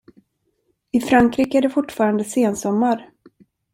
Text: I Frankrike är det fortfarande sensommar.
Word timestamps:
I 0.91 0.99
Frankrike 1.01 1.57
är 1.57 1.61
det 1.61 1.69
fortfarande 1.69 2.23
sensommar. 2.23 3.09